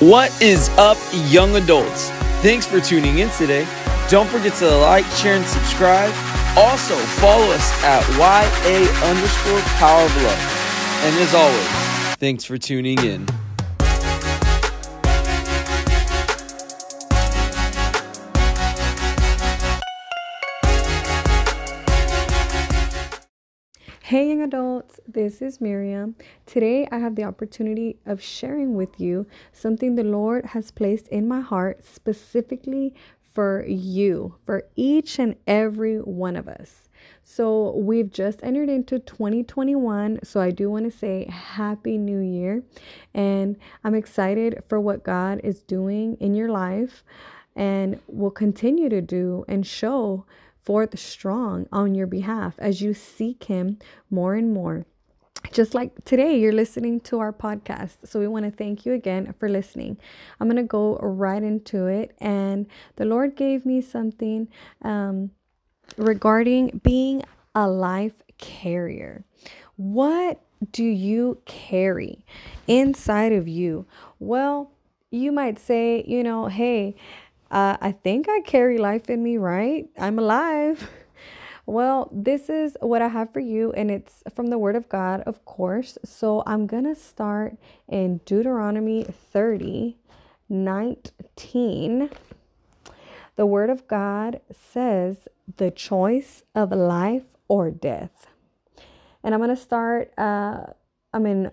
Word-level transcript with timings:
What 0.00 0.42
is 0.42 0.70
up, 0.70 0.98
young 1.30 1.54
adults? 1.54 2.10
Thanks 2.42 2.66
for 2.66 2.80
tuning 2.80 3.20
in 3.20 3.30
today. 3.30 3.64
Don't 4.08 4.28
forget 4.28 4.52
to 4.54 4.68
like, 4.78 5.04
share, 5.12 5.36
and 5.36 5.46
subscribe. 5.46 6.12
Also, 6.58 6.96
follow 6.96 7.46
us 7.52 7.70
at 7.84 8.02
YA 8.18 8.80
underscore 9.08 9.60
power 9.78 10.04
of 10.04 10.22
love. 10.24 11.00
And 11.04 11.16
as 11.22 11.32
always, 11.32 12.16
thanks 12.16 12.42
for 12.42 12.58
tuning 12.58 12.98
in. 13.04 13.24
Hey, 24.08 24.28
young 24.28 24.42
adults, 24.42 25.00
this 25.08 25.40
is 25.40 25.62
Miriam. 25.62 26.14
Today, 26.44 26.86
I 26.92 26.98
have 26.98 27.16
the 27.16 27.24
opportunity 27.24 27.96
of 28.04 28.20
sharing 28.20 28.74
with 28.74 29.00
you 29.00 29.26
something 29.50 29.94
the 29.94 30.04
Lord 30.04 30.44
has 30.44 30.70
placed 30.70 31.08
in 31.08 31.26
my 31.26 31.40
heart 31.40 31.82
specifically 31.86 32.92
for 33.32 33.64
you, 33.66 34.34
for 34.44 34.64
each 34.76 35.18
and 35.18 35.36
every 35.46 35.96
one 36.02 36.36
of 36.36 36.48
us. 36.48 36.90
So, 37.22 37.74
we've 37.78 38.10
just 38.10 38.40
entered 38.42 38.68
into 38.68 38.98
2021. 38.98 40.18
So, 40.22 40.38
I 40.38 40.50
do 40.50 40.70
want 40.70 40.84
to 40.84 40.90
say 40.90 41.24
Happy 41.24 41.96
New 41.96 42.20
Year. 42.20 42.62
And 43.14 43.56
I'm 43.84 43.94
excited 43.94 44.62
for 44.68 44.78
what 44.78 45.02
God 45.02 45.40
is 45.42 45.62
doing 45.62 46.18
in 46.20 46.34
your 46.34 46.50
life 46.50 47.04
and 47.56 47.98
will 48.06 48.30
continue 48.30 48.90
to 48.90 49.00
do 49.00 49.46
and 49.48 49.66
show 49.66 50.26
forth 50.64 50.98
strong 50.98 51.66
on 51.70 51.94
your 51.94 52.06
behalf 52.06 52.54
as 52.58 52.80
you 52.80 52.94
seek 52.94 53.44
Him 53.44 53.78
more 54.10 54.34
and 54.34 54.52
more. 54.52 54.86
Just 55.52 55.74
like 55.74 56.04
today, 56.04 56.38
you're 56.38 56.52
listening 56.52 57.00
to 57.00 57.20
our 57.20 57.32
podcast. 57.32 58.08
So, 58.08 58.18
we 58.18 58.26
want 58.26 58.46
to 58.46 58.50
thank 58.50 58.86
you 58.86 58.94
again 58.94 59.34
for 59.38 59.48
listening. 59.48 59.98
I'm 60.40 60.48
going 60.48 60.56
to 60.56 60.62
go 60.62 60.96
right 60.96 61.42
into 61.42 61.86
it. 61.86 62.16
And 62.18 62.66
the 62.96 63.04
Lord 63.04 63.36
gave 63.36 63.66
me 63.66 63.82
something 63.82 64.48
um, 64.82 65.30
regarding 65.98 66.80
being 66.82 67.22
a 67.54 67.68
life 67.68 68.22
carrier. 68.38 69.24
What 69.76 70.40
do 70.72 70.84
you 70.84 71.38
carry 71.44 72.24
inside 72.66 73.32
of 73.32 73.46
you? 73.46 73.86
Well, 74.18 74.70
you 75.10 75.30
might 75.30 75.58
say, 75.58 76.04
you 76.06 76.22
know, 76.22 76.46
hey, 76.46 76.96
uh, 77.50 77.76
I 77.80 77.92
think 77.92 78.28
I 78.28 78.40
carry 78.40 78.78
life 78.78 79.08
in 79.08 79.22
me, 79.22 79.36
right? 79.36 79.88
I'm 79.98 80.18
alive. 80.18 80.88
Well, 81.66 82.10
this 82.12 82.50
is 82.50 82.76
what 82.80 83.00
I 83.00 83.08
have 83.08 83.32
for 83.32 83.40
you, 83.40 83.72
and 83.72 83.90
it's 83.90 84.22
from 84.34 84.48
the 84.48 84.58
Word 84.58 84.76
of 84.76 84.86
God, 84.90 85.22
of 85.22 85.46
course. 85.46 85.96
So 86.04 86.42
I'm 86.46 86.66
going 86.66 86.84
to 86.84 86.94
start 86.94 87.56
in 87.88 88.18
Deuteronomy 88.26 89.04
30 89.04 89.96
19. 90.48 92.10
The 93.36 93.46
Word 93.46 93.70
of 93.70 93.88
God 93.88 94.40
says, 94.52 95.28
the 95.56 95.70
choice 95.70 96.42
of 96.54 96.70
life 96.70 97.36
or 97.48 97.70
death. 97.70 98.26
And 99.22 99.34
I'm 99.34 99.40
going 99.40 99.54
to 99.54 99.60
start, 99.60 100.12
uh, 100.18 100.64
I'm 101.12 101.26
in 101.26 101.50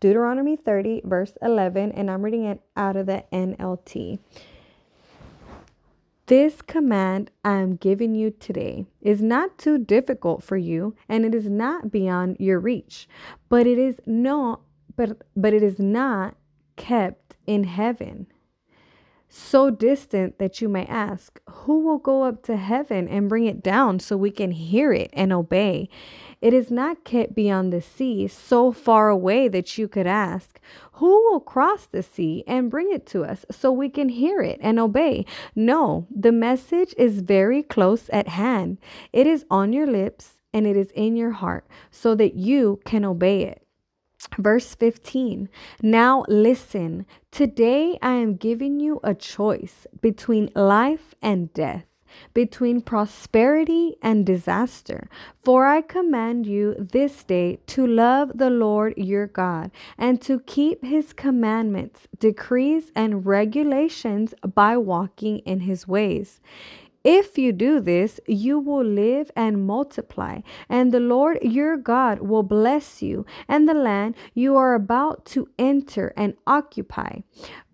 Deuteronomy 0.00 0.56
30, 0.56 1.02
verse 1.04 1.36
11, 1.42 1.92
and 1.92 2.10
I'm 2.10 2.22
reading 2.22 2.44
it 2.44 2.60
out 2.76 2.96
of 2.96 3.06
the 3.06 3.24
NLT. 3.32 4.18
This 6.30 6.62
command 6.62 7.32
I 7.44 7.56
am 7.56 7.74
giving 7.74 8.14
you 8.14 8.30
today 8.30 8.86
is 9.00 9.20
not 9.20 9.58
too 9.58 9.78
difficult 9.78 10.44
for 10.44 10.56
you 10.56 10.94
and 11.08 11.24
it 11.24 11.34
is 11.34 11.50
not 11.50 11.90
beyond 11.90 12.36
your 12.38 12.60
reach, 12.60 13.08
but 13.48 13.66
it 13.66 13.78
is 13.78 14.00
not 14.06 14.60
but 14.94 15.22
but 15.34 15.52
it 15.52 15.64
is 15.64 15.80
not 15.80 16.36
kept 16.76 17.36
in 17.48 17.64
heaven. 17.64 18.28
So 19.32 19.70
distant 19.70 20.38
that 20.38 20.60
you 20.60 20.68
may 20.68 20.84
ask, 20.86 21.40
who 21.48 21.84
will 21.84 21.98
go 21.98 22.24
up 22.24 22.42
to 22.46 22.56
heaven 22.56 23.06
and 23.06 23.28
bring 23.28 23.46
it 23.46 23.62
down 23.62 24.00
so 24.00 24.16
we 24.16 24.32
can 24.32 24.50
hear 24.50 24.92
it 24.92 25.08
and 25.12 25.32
obey? 25.32 25.88
It 26.40 26.52
is 26.52 26.68
not 26.68 27.04
kept 27.04 27.32
beyond 27.32 27.72
the 27.72 27.80
sea, 27.80 28.26
so 28.26 28.72
far 28.72 29.08
away 29.08 29.46
that 29.46 29.78
you 29.78 29.86
could 29.86 30.08
ask, 30.08 30.58
Who 30.94 31.06
will 31.30 31.38
cross 31.38 31.86
the 31.86 32.02
sea 32.02 32.42
and 32.48 32.72
bring 32.72 32.90
it 32.90 33.06
to 33.06 33.22
us 33.22 33.46
so 33.52 33.70
we 33.70 33.88
can 33.88 34.08
hear 34.08 34.42
it 34.42 34.58
and 34.60 34.80
obey? 34.80 35.26
No, 35.54 36.08
the 36.10 36.32
message 36.32 36.92
is 36.98 37.20
very 37.20 37.62
close 37.62 38.10
at 38.12 38.26
hand. 38.26 38.78
It 39.12 39.28
is 39.28 39.46
on 39.48 39.72
your 39.72 39.86
lips 39.86 40.40
and 40.52 40.66
it 40.66 40.76
is 40.76 40.90
in 40.90 41.14
your 41.14 41.32
heart 41.32 41.68
so 41.92 42.16
that 42.16 42.34
you 42.34 42.80
can 42.84 43.04
obey 43.04 43.44
it. 43.44 43.64
Verse 44.38 44.74
15 44.74 45.48
Now 45.82 46.24
listen, 46.28 47.06
today 47.30 47.98
I 48.02 48.12
am 48.12 48.36
giving 48.36 48.80
you 48.80 49.00
a 49.02 49.14
choice 49.14 49.86
between 50.00 50.50
life 50.54 51.14
and 51.22 51.52
death 51.52 51.84
between 52.34 52.80
prosperity 52.80 53.96
and 54.02 54.26
disaster. 54.26 55.08
For 55.42 55.66
I 55.66 55.80
command 55.80 56.46
you 56.46 56.74
this 56.78 57.24
day 57.24 57.58
to 57.68 57.86
love 57.86 58.32
the 58.34 58.50
Lord 58.50 58.94
your 58.96 59.26
God 59.26 59.70
and 59.98 60.20
to 60.22 60.40
keep 60.40 60.84
his 60.84 61.12
commandments, 61.12 62.08
decrees, 62.18 62.90
and 62.94 63.26
regulations 63.26 64.34
by 64.54 64.76
walking 64.76 65.38
in 65.40 65.60
his 65.60 65.86
ways. 65.88 66.40
If 67.02 67.38
you 67.38 67.52
do 67.52 67.80
this, 67.80 68.20
you 68.26 68.58
will 68.58 68.84
live 68.84 69.30
and 69.34 69.66
multiply, 69.66 70.40
and 70.68 70.92
the 70.92 71.00
Lord 71.00 71.38
your 71.42 71.76
God 71.76 72.20
will 72.20 72.42
bless 72.42 73.00
you 73.00 73.24
and 73.48 73.68
the 73.68 73.74
land 73.74 74.14
you 74.34 74.56
are 74.56 74.74
about 74.74 75.24
to 75.26 75.48
enter 75.58 76.12
and 76.16 76.34
occupy. 76.46 77.20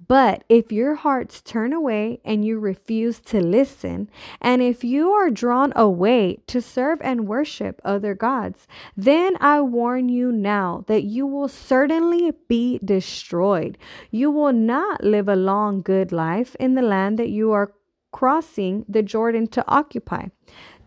But 0.09 0.45
if 0.49 0.71
your 0.71 0.95
hearts 0.95 1.43
turn 1.43 1.73
away 1.73 2.21
and 2.25 2.45
you 2.45 2.61
refuse 2.61 3.19
to 3.23 3.41
listen, 3.41 4.09
and 4.41 4.63
if 4.63 4.85
you 4.85 5.11
are 5.11 5.31
drawn 5.31 5.73
away 5.75 6.39
to 6.47 6.63
serve 6.63 7.01
and 7.03 7.27
worship 7.27 7.81
other 7.85 8.15
gods, 8.15 8.69
then 8.97 9.37
I 9.41 9.61
warn 9.63 10.09
you 10.09 10.31
now 10.31 10.85
that 10.87 11.03
you 11.03 11.27
will 11.27 11.49
certainly 11.49 12.33
be 12.47 12.79
destroyed. 12.85 13.79
You 14.13 14.31
will 14.31 14.53
not 14.53 15.03
live 15.03 15.29
a 15.29 15.35
long, 15.35 15.83
good 15.83 16.13
life 16.13 16.55
in 16.61 16.77
the 16.77 16.83
land 16.83 17.19
that 17.19 17.31
you 17.31 17.51
are 17.51 17.73
crossing 18.17 18.83
the 18.89 19.03
Jordan 19.03 19.47
to 19.47 19.63
occupy. 19.69 20.29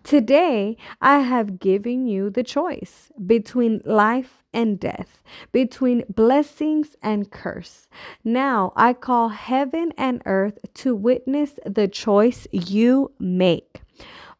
Today, 0.04 0.76
I 1.00 1.20
have 1.20 1.60
given 1.60 2.08
you 2.08 2.32
the 2.32 2.42
choice 2.42 3.12
between 3.24 3.84
life 3.86 4.42
and 4.52 4.80
death, 4.80 5.22
between 5.52 6.06
blessings 6.10 6.96
and 7.04 7.30
curse. 7.30 7.88
Now 8.24 8.74
I 8.76 8.94
call 8.94 9.30
heaven 9.30 9.94
and 9.96 10.24
earth 10.26 10.58
to 10.82 10.96
witness 10.96 11.60
the 11.64 11.88
choice 11.88 12.48
you 12.52 13.12
make. 13.20 13.82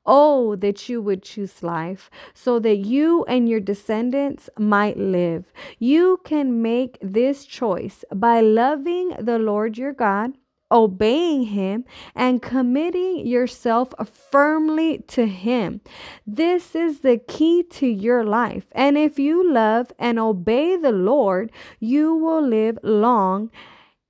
Oh, 0.04 0.56
that 0.56 0.90
you 0.90 1.00
would 1.00 1.22
choose 1.22 1.62
life 1.62 2.10
so 2.34 2.58
that 2.58 2.78
you 2.78 3.24
and 3.26 3.48
your 3.48 3.60
descendants 3.60 4.50
might 4.58 4.98
live. 4.98 5.54
You 5.78 6.20
can 6.26 6.64
make 6.64 6.98
this 7.04 7.46
choice 7.46 8.04
by 8.12 8.42
loving 8.42 9.10
the 9.20 9.38
Lord 9.38 9.78
your 9.78 9.94
God 9.94 10.32
obeying 10.72 11.44
Him 11.46 11.86
and 12.16 12.42
committing 12.42 13.26
yourself 13.26 13.94
firmly 14.06 15.00
to 15.08 15.26
Him. 15.28 15.82
This 16.26 16.76
is 16.76 17.00
the 17.00 17.18
key 17.18 17.64
to 17.72 17.88
your 17.88 18.24
life. 18.24 18.66
And 18.74 18.98
if 18.98 19.20
you 19.20 19.52
love 19.52 19.92
and 19.98 20.20
obey 20.20 20.76
the 20.76 20.92
Lord, 20.92 21.52
you 21.80 22.14
will 22.14 22.46
live 22.46 22.78
long 22.84 23.52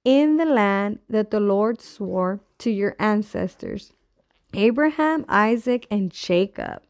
in 0.03 0.37
the 0.37 0.45
land 0.45 0.99
that 1.09 1.31
the 1.31 1.39
Lord 1.39 1.81
swore 1.81 2.39
to 2.59 2.71
your 2.71 2.95
ancestors 2.99 3.93
Abraham, 4.53 5.25
Isaac, 5.29 5.85
and 5.91 6.11
Jacob. 6.11 6.81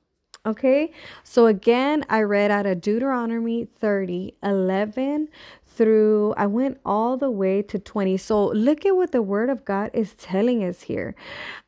Okay, 0.46 0.94
so 1.22 1.48
again, 1.48 2.06
I 2.10 2.22
read 2.22 2.50
out 2.50 2.66
of 2.66 2.80
Deuteronomy 2.80 3.66
30 3.66 4.36
11 4.42 5.28
through, 5.80 6.34
I 6.36 6.46
went 6.46 6.78
all 6.86 7.16
the 7.16 7.32
way 7.32 7.62
to 7.62 7.80
20. 7.80 8.18
So 8.18 8.48
look 8.48 8.86
at 8.86 8.98
what 8.98 9.14
the 9.14 9.22
word 9.22 9.50
of 9.50 9.64
God 9.64 9.90
is 9.94 10.14
telling 10.14 10.62
us 10.62 10.82
here. 10.82 11.16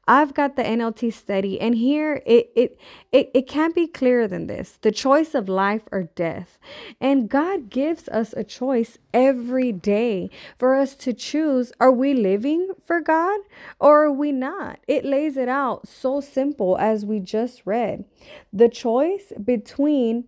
I've 0.05 0.33
got 0.33 0.57
the 0.57 0.63
NLT 0.63 1.13
study, 1.13 1.61
and 1.61 1.73
here 1.75 2.21
it, 2.25 2.51
it 2.53 2.77
it 3.13 3.31
it 3.33 3.47
can't 3.47 3.73
be 3.73 3.87
clearer 3.87 4.27
than 4.27 4.47
this: 4.47 4.77
the 4.81 4.91
choice 4.91 5.33
of 5.33 5.47
life 5.47 5.83
or 5.93 6.09
death. 6.15 6.59
And 6.99 7.29
God 7.29 7.69
gives 7.69 8.09
us 8.09 8.33
a 8.33 8.43
choice 8.43 8.97
every 9.13 9.71
day 9.71 10.29
for 10.57 10.75
us 10.75 10.95
to 10.95 11.13
choose: 11.13 11.71
are 11.79 11.91
we 11.93 12.13
living 12.13 12.71
for 12.83 12.99
God 12.99 13.39
or 13.79 14.03
are 14.03 14.11
we 14.11 14.33
not? 14.33 14.79
It 14.89 15.05
lays 15.05 15.37
it 15.37 15.47
out 15.47 15.87
so 15.87 16.19
simple 16.19 16.77
as 16.77 17.05
we 17.05 17.21
just 17.21 17.61
read. 17.63 18.03
The 18.51 18.67
choice 18.67 19.31
between 19.41 20.25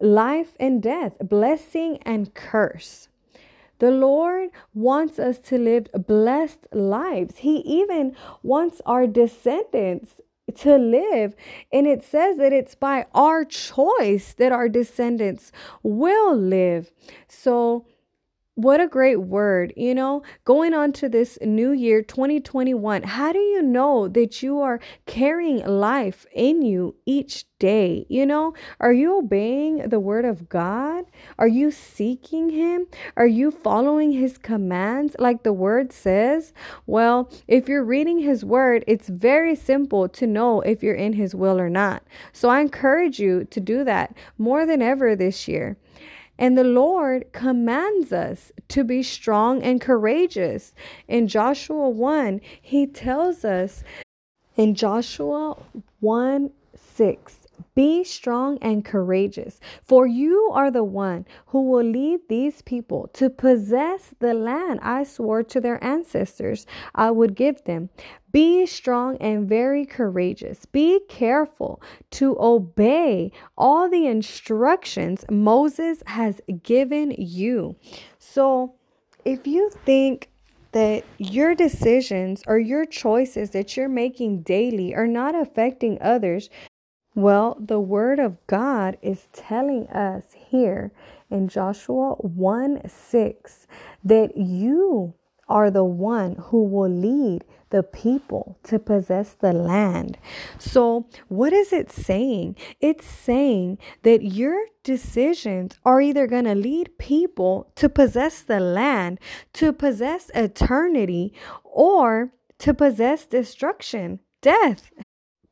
life 0.00 0.56
and 0.60 0.82
death, 0.82 1.16
blessing 1.20 1.98
and 2.02 2.34
curse. 2.34 3.08
The 3.78 3.90
Lord 3.90 4.50
wants 4.74 5.18
us 5.18 5.38
to 5.40 5.58
live 5.58 5.88
blessed 6.06 6.66
lives. 6.72 7.38
He 7.38 7.58
even 7.58 8.16
wants 8.42 8.82
our 8.86 9.06
descendants 9.06 10.20
to 10.56 10.76
live. 10.76 11.34
And 11.72 11.86
it 11.86 12.02
says 12.02 12.38
that 12.38 12.52
it's 12.52 12.74
by 12.74 13.06
our 13.14 13.44
choice 13.44 14.32
that 14.34 14.50
our 14.52 14.68
descendants 14.68 15.52
will 15.82 16.34
live. 16.34 16.90
So 17.28 17.86
what 18.58 18.80
a 18.80 18.88
great 18.88 19.20
word, 19.20 19.72
you 19.76 19.94
know, 19.94 20.20
going 20.44 20.74
on 20.74 20.90
to 20.90 21.08
this 21.08 21.38
new 21.40 21.70
year 21.70 22.02
2021. 22.02 23.04
How 23.04 23.30
do 23.30 23.38
you 23.38 23.62
know 23.62 24.08
that 24.08 24.42
you 24.42 24.58
are 24.58 24.80
carrying 25.06 25.64
life 25.64 26.26
in 26.32 26.62
you 26.62 26.96
each 27.06 27.44
day? 27.60 28.04
You 28.08 28.26
know, 28.26 28.54
are 28.80 28.92
you 28.92 29.16
obeying 29.16 29.88
the 29.88 30.00
word 30.00 30.24
of 30.24 30.48
God? 30.48 31.04
Are 31.38 31.46
you 31.46 31.70
seeking 31.70 32.50
Him? 32.50 32.88
Are 33.16 33.28
you 33.28 33.52
following 33.52 34.10
His 34.10 34.38
commands 34.38 35.14
like 35.20 35.44
the 35.44 35.52
word 35.52 35.92
says? 35.92 36.52
Well, 36.84 37.30
if 37.46 37.68
you're 37.68 37.84
reading 37.84 38.18
His 38.18 38.44
word, 38.44 38.82
it's 38.88 39.08
very 39.08 39.54
simple 39.54 40.08
to 40.08 40.26
know 40.26 40.62
if 40.62 40.82
you're 40.82 40.96
in 40.96 41.12
His 41.12 41.32
will 41.32 41.60
or 41.60 41.70
not. 41.70 42.02
So 42.32 42.48
I 42.48 42.60
encourage 42.60 43.20
you 43.20 43.44
to 43.44 43.60
do 43.60 43.84
that 43.84 44.16
more 44.36 44.66
than 44.66 44.82
ever 44.82 45.14
this 45.14 45.46
year. 45.46 45.76
And 46.38 46.56
the 46.56 46.64
Lord 46.64 47.32
commands 47.32 48.12
us 48.12 48.52
to 48.68 48.84
be 48.84 49.02
strong 49.02 49.62
and 49.62 49.80
courageous. 49.80 50.72
In 51.08 51.26
Joshua 51.26 51.88
1, 51.88 52.40
he 52.62 52.86
tells 52.86 53.44
us 53.44 53.82
in 54.56 54.74
Joshua 54.74 55.56
1 56.00 56.50
6, 56.76 57.47
be 57.74 58.04
strong 58.04 58.58
and 58.60 58.84
courageous, 58.84 59.60
for 59.84 60.06
you 60.06 60.50
are 60.52 60.70
the 60.70 60.84
one 60.84 61.26
who 61.46 61.62
will 61.62 61.84
lead 61.84 62.20
these 62.28 62.62
people 62.62 63.08
to 63.14 63.30
possess 63.30 64.14
the 64.18 64.34
land 64.34 64.80
I 64.82 65.04
swore 65.04 65.42
to 65.44 65.60
their 65.60 65.82
ancestors 65.82 66.66
I 66.94 67.10
would 67.10 67.34
give 67.34 67.64
them. 67.64 67.90
Be 68.30 68.66
strong 68.66 69.16
and 69.18 69.48
very 69.48 69.86
courageous. 69.86 70.66
Be 70.66 71.00
careful 71.08 71.80
to 72.12 72.36
obey 72.38 73.32
all 73.56 73.88
the 73.88 74.06
instructions 74.06 75.24
Moses 75.30 76.02
has 76.06 76.40
given 76.62 77.14
you. 77.16 77.76
So, 78.18 78.74
if 79.24 79.46
you 79.46 79.70
think 79.84 80.30
that 80.72 81.04
your 81.18 81.54
decisions 81.54 82.42
or 82.46 82.58
your 82.58 82.84
choices 82.84 83.50
that 83.50 83.76
you're 83.76 83.88
making 83.88 84.42
daily 84.42 84.94
are 84.94 85.06
not 85.06 85.34
affecting 85.34 85.98
others, 86.00 86.50
well, 87.18 87.56
the 87.58 87.80
word 87.80 88.20
of 88.20 88.38
God 88.46 88.96
is 89.02 89.26
telling 89.32 89.88
us 89.88 90.22
here 90.36 90.92
in 91.28 91.48
Joshua 91.48 92.14
1 92.14 92.88
6 92.88 93.66
that 94.04 94.36
you 94.36 95.14
are 95.48 95.68
the 95.68 95.82
one 95.82 96.36
who 96.36 96.62
will 96.62 96.88
lead 96.88 97.42
the 97.70 97.82
people 97.82 98.56
to 98.62 98.78
possess 98.78 99.32
the 99.32 99.52
land. 99.52 100.16
So, 100.58 101.08
what 101.26 101.52
is 101.52 101.72
it 101.72 101.90
saying? 101.90 102.54
It's 102.80 103.04
saying 103.04 103.78
that 104.04 104.22
your 104.22 104.66
decisions 104.84 105.76
are 105.84 106.00
either 106.00 106.28
going 106.28 106.44
to 106.44 106.54
lead 106.54 106.98
people 106.98 107.72
to 107.74 107.88
possess 107.88 108.42
the 108.42 108.60
land, 108.60 109.18
to 109.54 109.72
possess 109.72 110.30
eternity, 110.36 111.34
or 111.64 112.30
to 112.58 112.72
possess 112.72 113.26
destruction, 113.26 114.20
death. 114.40 114.92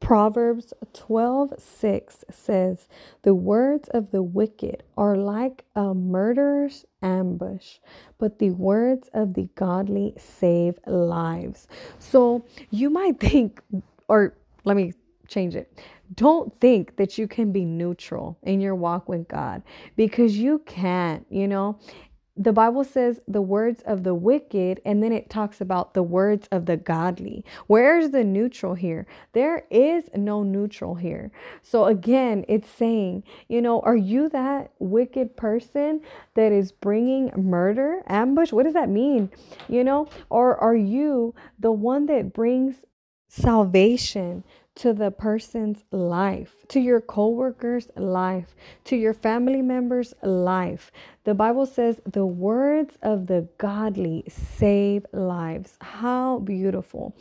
Proverbs 0.06 0.73
12 0.93 1.55
6 1.58 2.25
says, 2.31 2.87
The 3.23 3.35
words 3.35 3.88
of 3.88 4.12
the 4.12 4.23
wicked 4.23 4.85
are 4.97 5.17
like 5.17 5.64
a 5.75 5.94
murderer's 5.94 6.85
ambush, 7.03 7.79
but 8.17 8.38
the 8.38 8.50
words 8.50 9.11
of 9.12 9.35
the 9.35 9.49
godly 9.56 10.14
save 10.17 10.79
lives. 10.87 11.67
So 11.99 12.44
you 12.70 12.88
might 12.88 13.19
think, 13.19 13.61
or 14.06 14.37
let 14.62 14.76
me 14.76 14.93
change 15.26 15.56
it. 15.56 15.76
Don't 16.14 16.56
think 16.61 16.94
that 16.99 17.19
you 17.19 17.26
can 17.26 17.50
be 17.50 17.64
neutral 17.64 18.38
in 18.44 18.61
your 18.61 18.76
walk 18.76 19.08
with 19.08 19.26
God 19.26 19.64
because 19.97 20.37
you 20.38 20.61
can't, 20.61 21.26
you 21.31 21.49
know 21.49 21.81
the 22.36 22.52
Bible 22.52 22.84
says 22.84 23.20
the 23.26 23.40
words 23.40 23.82
of 23.86 24.04
the 24.04 24.14
wicked, 24.14 24.80
and 24.84 25.02
then 25.02 25.12
it 25.12 25.30
talks 25.30 25.60
about 25.60 25.94
the 25.94 26.02
words 26.02 26.48
of 26.52 26.66
the 26.66 26.76
godly. 26.76 27.44
Where's 27.66 28.10
the 28.10 28.24
neutral 28.24 28.74
here? 28.74 29.06
There 29.32 29.64
is 29.70 30.10
no 30.14 30.42
neutral 30.42 30.96
here. 30.96 31.30
So, 31.62 31.86
again, 31.86 32.44
it's 32.46 32.68
saying, 32.68 33.24
you 33.48 33.62
know, 33.62 33.80
are 33.80 33.96
you 33.96 34.28
that 34.28 34.72
wicked 34.78 35.36
person 35.36 36.02
that 36.34 36.52
is 36.52 36.72
bringing 36.72 37.32
murder, 37.36 38.02
ambush? 38.06 38.52
What 38.52 38.64
does 38.64 38.74
that 38.74 38.90
mean? 38.90 39.30
You 39.68 39.82
know, 39.82 40.08
or 40.28 40.56
are 40.58 40.76
you 40.76 41.34
the 41.58 41.72
one 41.72 42.06
that 42.06 42.34
brings 42.34 42.84
salvation 43.28 44.44
to 44.76 44.93
the 44.93 45.11
person's 45.11 45.82
life, 45.90 46.64
to 46.69 46.78
your 46.78 47.00
coworker's 47.00 47.90
life, 47.96 48.55
to 48.84 48.96
your 48.96 49.14
family 49.14 49.62
member's 49.62 50.14
life. 50.23 50.93
The 51.25 51.34
Bible 51.34 51.67
says 51.67 52.00
the 52.06 52.26
words 52.26 52.96
of 53.02 53.26
the 53.26 53.49
godly 53.58 54.25
save 54.28 55.06
lives. 55.12 55.76
How 55.81 56.38
beautiful. 56.40 57.17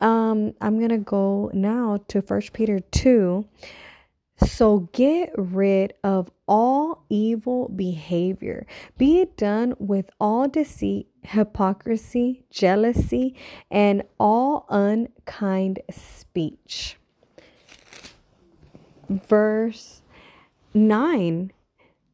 Um, 0.00 0.54
I'm 0.60 0.78
to 0.90 0.98
go 0.98 1.50
now 1.54 2.00
to 2.08 2.22
First 2.22 2.52
Peter 2.52 2.80
2. 2.80 3.46
So 4.46 4.88
get 4.92 5.32
rid 5.36 5.94
of 6.02 6.30
all 6.46 7.04
evil 7.08 7.68
behavior. 7.68 8.66
Be 8.98 9.20
it 9.20 9.36
done 9.36 9.74
with 9.78 10.10
all 10.20 10.48
deceit, 10.48 11.08
hypocrisy, 11.22 12.44
jealousy, 12.50 13.34
and 13.70 14.02
all 14.18 14.66
unkind 14.68 15.80
speech. 15.90 16.96
Verse 19.08 20.02
9 20.74 21.52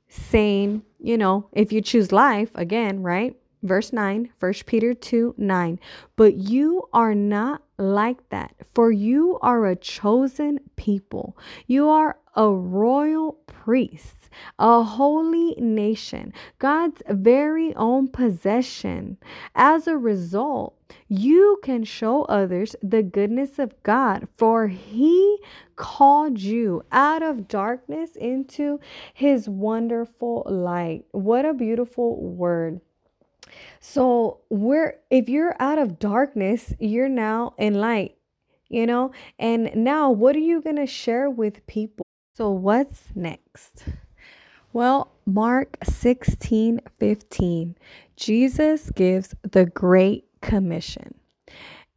saying, 0.09 0.83
you 0.99 1.19
know, 1.19 1.49
if 1.53 1.73
you 1.73 1.81
choose 1.81 2.11
life, 2.11 2.51
again, 2.55 3.03
right? 3.03 3.37
Verse 3.63 3.93
9, 3.93 4.31
1 4.39 4.53
Peter 4.67 4.95
2 4.95 5.35
9. 5.37 5.81
But 6.17 6.37
you 6.37 6.89
are 6.93 7.15
not 7.15 7.63
like 7.79 8.29
that, 8.31 8.55
for 8.73 8.91
you 8.91 9.39
are 9.43 9.67
a 9.67 9.77
chosen 9.77 10.61
people. 10.77 11.37
You 11.67 11.89
are 11.89 12.19
a 12.35 12.51
royal 12.51 13.33
priest, 13.47 14.29
a 14.59 14.83
holy 14.83 15.55
nation, 15.59 16.33
God's 16.59 17.03
very 17.09 17.75
own 17.75 18.09
possession. 18.09 19.17
As 19.55 19.87
a 19.87 19.97
result, 19.97 20.77
you 21.09 21.59
can 21.63 21.83
show 21.85 22.23
others 22.25 22.77
the 22.83 23.03
goodness 23.03 23.59
of 23.59 23.83
God, 23.83 24.29
for 24.37 24.69
He 24.69 25.39
called 25.75 26.39
you 26.39 26.83
out 26.93 27.23
of 27.23 27.49
darkness 27.49 28.17
into 28.17 28.81
His 29.13 29.49
wonderful 29.49 30.45
light. 30.47 31.07
What 31.11 31.45
a 31.45 31.55
beautiful 31.55 32.21
word. 32.21 32.81
So, 33.81 34.41
we're 34.51 34.95
if 35.11 35.29
you're 35.29 35.57
out 35.61 35.79
of 35.79 35.99
darkness, 35.99 36.75
you're 36.79 37.09
now 37.09 37.55
in 37.59 37.75
light, 37.75 38.17
you 38.69 38.87
know? 38.87 39.13
And 39.39 39.71
now 39.75 40.11
what 40.11 40.37
are 40.37 40.41
you 40.41 40.61
going 40.61 40.77
to 40.77 40.87
share 40.87 41.31
with 41.31 41.67
people? 41.67 42.05
So, 42.35 42.51
what's 42.51 43.05
next? 43.15 43.85
Well, 44.73 45.13
Mark 45.25 45.79
16 45.83 46.81
15, 46.99 47.77
Jesus 48.17 48.91
gives 48.91 49.35
the 49.43 49.65
Great 49.65 50.27
Commission. 50.43 51.15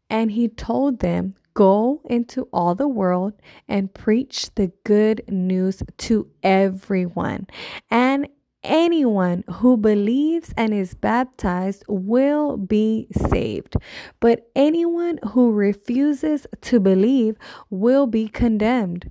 And 0.09 0.31
he 0.31 0.47
told 0.47 0.99
them, 0.99 1.35
Go 1.53 2.01
into 2.05 2.47
all 2.53 2.75
the 2.75 2.87
world 2.87 3.33
and 3.67 3.93
preach 3.93 4.53
the 4.55 4.71
good 4.85 5.23
news 5.27 5.83
to 5.97 6.29
everyone. 6.41 7.47
And 7.91 8.29
anyone 8.63 9.43
who 9.47 9.77
believes 9.77 10.53
and 10.57 10.73
is 10.73 10.93
baptized 10.93 11.83
will 11.87 12.57
be 12.57 13.07
saved, 13.11 13.75
but 14.19 14.49
anyone 14.55 15.19
who 15.31 15.51
refuses 15.51 16.45
to 16.61 16.79
believe 16.79 17.35
will 17.69 18.07
be 18.07 18.27
condemned. 18.27 19.09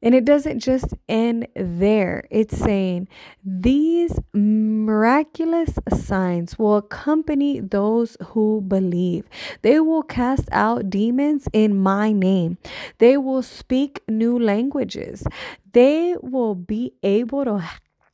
And 0.00 0.14
it 0.14 0.24
doesn't 0.24 0.60
just 0.60 0.94
end 1.08 1.48
there. 1.56 2.28
It's 2.30 2.56
saying 2.56 3.08
these 3.44 4.16
miraculous 4.32 5.76
signs 5.92 6.56
will 6.56 6.76
accompany 6.76 7.58
those 7.58 8.16
who 8.26 8.60
believe. 8.60 9.28
They 9.62 9.80
will 9.80 10.04
cast 10.04 10.48
out 10.52 10.88
demons 10.88 11.48
in 11.52 11.76
my 11.76 12.12
name. 12.12 12.58
They 12.98 13.16
will 13.16 13.42
speak 13.42 14.02
new 14.06 14.38
languages. 14.38 15.26
They 15.72 16.14
will 16.22 16.54
be 16.54 16.94
able 17.02 17.44
to 17.44 17.58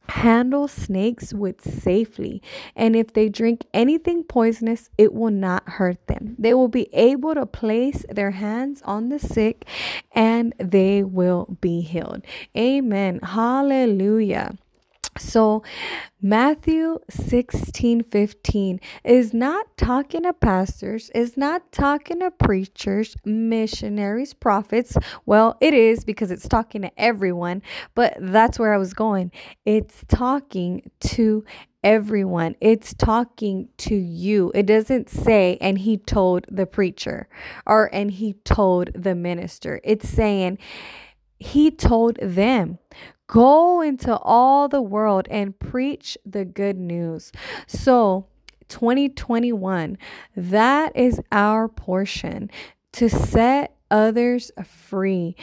handle 0.09 0.69
snakes 0.69 1.33
with 1.33 1.63
safely. 1.63 2.43
And 2.77 2.95
if 2.95 3.13
they 3.13 3.29
drink 3.29 3.67
anything 3.73 4.25
poisonous 4.25 4.91
it 4.99 5.13
will 5.13 5.31
not 5.31 5.69
hurt 5.69 6.07
them. 6.07 6.37
They 6.39 6.55
will 6.55 6.69
be 6.69 6.89
able 6.93 7.35
to 7.35 7.47
place 7.47 8.05
their 8.09 8.33
hands 8.33 8.83
on 8.85 9.09
the 9.09 9.19
sick 9.19 9.67
and 10.13 10.55
they 10.59 11.03
will 11.03 11.57
be 11.61 11.81
healed. 11.81 12.23
Amen. 12.57 13.21
Hallelujah 13.23 14.57
So, 15.19 15.63
Matthew 16.21 16.99
16 17.11 18.03
15 18.03 18.81
is 19.05 19.35
not 19.35 19.77
talking 19.77 20.23
to 20.23 20.33
pastors, 20.33 21.11
is 21.15 21.37
not 21.37 21.71
talking 21.71 22.21
to 22.21 22.31
preachers, 22.31 23.17
missionaries, 23.25 24.35
prophets. 24.35 24.97
Well, 25.27 25.57
it 25.61 25.75
is 25.75 26.05
because 26.05 26.31
it's 26.31 26.49
talking 26.49 26.83
to 26.83 26.91
everyone, 26.97 27.63
but 27.95 28.17
that's 28.19 28.59
where 28.59 28.73
I 28.73 28.79
was 28.79 28.95
going. 28.95 29.33
It's 29.65 30.05
talking 30.09 30.91
to 31.01 31.45
everyone. 31.85 32.57
It's 32.61 32.95
talking 32.95 33.69
to 33.77 33.95
you. 33.95 34.51
It 34.55 34.67
doesn't 34.67 35.11
say, 35.11 35.59
and 35.61 35.79
he 35.79 35.99
told 35.99 36.47
the 36.51 36.67
preacher 36.67 37.29
or 37.67 37.95
and 37.95 38.11
he 38.11 38.33
told 38.45 38.91
the 38.95 39.15
minister. 39.15 39.81
It's 39.85 40.09
saying, 40.09 40.59
he 41.39 41.71
told 41.71 42.17
them, 42.23 42.79
Go 43.27 43.81
into 43.81 44.17
all 44.19 44.69
the 44.69 44.83
world 44.83 45.27
and 45.31 45.59
preach 45.59 46.19
the 46.27 46.45
good 46.45 46.77
news. 46.77 47.33
So, 47.67 48.27
2021, 48.69 49.99
that 50.37 50.97
is 50.97 51.21
our 51.33 51.69
portion 51.69 52.51
to 52.93 53.09
set 53.09 53.77
others 53.91 54.51
free, 54.65 55.37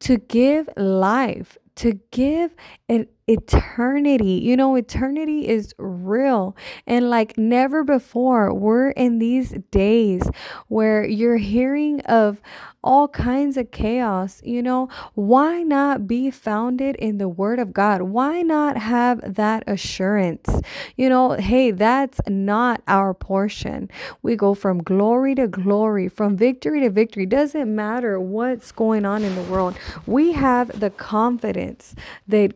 to 0.00 0.18
give 0.18 0.68
life, 0.76 1.58
to 1.76 2.00
give 2.10 2.54
an 2.88 3.06
eternity. 3.28 4.40
You 4.42 4.56
know, 4.56 4.74
eternity 4.74 5.46
is 5.48 5.74
real. 5.78 6.56
And 6.86 7.10
like 7.10 7.36
never 7.36 7.84
before, 7.84 8.52
we're 8.52 8.90
in 8.90 9.18
these 9.18 9.54
days 9.70 10.28
where 10.68 11.04
you're 11.04 11.36
hearing 11.36 12.00
of 12.02 12.40
all 12.82 13.08
kinds 13.08 13.56
of 13.56 13.70
chaos. 13.70 14.40
You 14.44 14.62
know, 14.62 14.88
why 15.14 15.62
not 15.62 16.06
be 16.06 16.30
founded 16.30 16.96
in 16.96 17.18
the 17.18 17.28
Word 17.28 17.58
of 17.58 17.72
God? 17.72 18.02
Why 18.02 18.42
not 18.42 18.76
have 18.76 19.34
that 19.34 19.64
assurance? 19.66 20.60
You 20.96 21.08
know, 21.08 21.32
hey, 21.32 21.70
that's 21.70 22.20
not 22.26 22.82
our 22.86 23.14
portion. 23.14 23.90
We 24.22 24.36
go 24.36 24.54
from 24.54 24.82
glory 24.82 25.34
to 25.34 25.48
glory, 25.48 26.08
from 26.08 26.36
victory 26.36 26.80
to 26.80 26.90
victory. 26.90 27.26
Doesn't 27.26 27.74
matter 27.74 28.18
what's 28.20 28.72
going 28.72 29.04
on 29.04 29.22
in 29.22 29.34
the 29.34 29.42
world. 29.42 29.76
We 30.06 30.32
have 30.32 30.78
the 30.78 30.90
confidence 30.90 31.94
that 32.26 32.54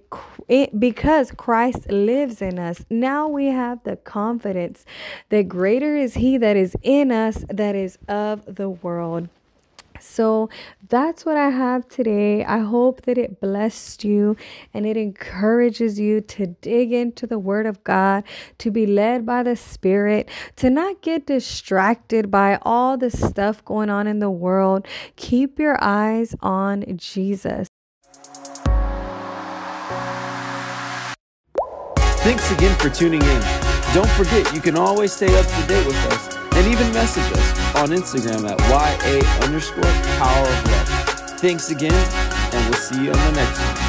it, 0.63 0.81
because 0.81 1.31
Christ 1.31 1.91
lives 1.91 2.41
in 2.41 2.59
us, 2.59 2.85
now 2.89 3.29
we 3.29 3.47
have 3.47 3.83
the 3.85 3.97
confidence 3.97 4.85
that 5.29 5.49
greater 5.49 5.97
is 5.97 6.15
He 6.15 6.37
that 6.39 6.57
is 6.57 6.77
in 6.83 7.13
us 7.13 7.45
that 7.49 7.75
is 7.75 7.99
of 8.09 8.57
the 8.57 8.71
world. 8.71 9.29
So 10.03 10.51
that's 10.89 11.25
what 11.25 11.37
I 11.37 11.51
have 11.51 11.89
today. 11.89 12.45
I 12.45 12.59
hope 12.59 13.03
that 13.03 13.17
it 13.17 13.41
blessed 13.41 14.05
you 14.05 14.37
and 14.75 14.85
it 14.85 14.97
encourages 14.97 16.01
you 16.01 16.21
to 16.23 16.49
dig 16.49 16.93
into 16.93 17.27
the 17.27 17.39
Word 17.39 17.67
of 17.67 17.83
God, 17.85 18.25
to 18.59 18.71
be 18.71 18.85
led 18.85 19.25
by 19.25 19.43
the 19.43 19.57
Spirit, 19.57 20.29
to 20.57 20.71
not 20.71 21.03
get 21.03 21.27
distracted 21.27 22.31
by 22.31 22.59
all 22.63 22.97
the 22.97 23.11
stuff 23.11 23.65
going 23.65 23.91
on 23.91 24.07
in 24.07 24.19
the 24.19 24.31
world. 24.31 24.87
Keep 25.17 25.59
your 25.59 25.83
eyes 25.83 26.35
on 26.41 26.85
Jesus. 26.97 27.69
Thanks 32.23 32.53
again 32.53 32.79
for 32.79 32.89
tuning 32.89 33.21
in. 33.21 33.41
Don't 33.93 34.09
forget, 34.11 34.55
you 34.55 34.61
can 34.61 34.77
always 34.77 35.13
stay 35.13 35.37
up 35.37 35.45
to 35.45 35.67
date 35.67 35.85
with 35.85 35.97
us 36.07 36.37
and 36.55 36.73
even 36.73 36.93
message 36.93 37.25
us 37.33 37.75
on 37.75 37.89
Instagram 37.89 38.49
at 38.49 38.61
YA 38.71 39.45
underscore 39.45 39.83
power 40.19 40.47
of 40.47 40.65
love. 40.71 41.41
Thanks 41.41 41.71
again, 41.71 41.93
and 41.93 42.71
we'll 42.71 42.79
see 42.79 43.05
you 43.05 43.11
on 43.11 43.19
the 43.19 43.33
next 43.33 43.59
one. 43.59 43.82